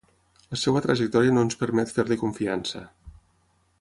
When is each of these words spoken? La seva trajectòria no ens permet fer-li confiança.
La 0.53 0.57
seva 0.61 0.81
trajectòria 0.85 1.35
no 1.37 1.43
ens 1.47 1.59
permet 1.59 1.93
fer-li 1.99 2.19
confiança. 2.23 2.83